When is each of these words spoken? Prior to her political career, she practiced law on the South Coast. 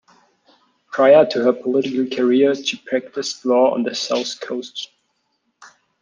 Prior 0.91 1.27
to 1.27 1.43
her 1.43 1.53
political 1.53 2.07
career, 2.07 2.55
she 2.55 2.75
practiced 2.75 3.45
law 3.45 3.71
on 3.71 3.83
the 3.83 3.93
South 3.93 4.39
Coast. 4.41 4.89